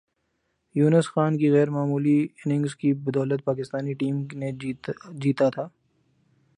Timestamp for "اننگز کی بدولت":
2.45-3.43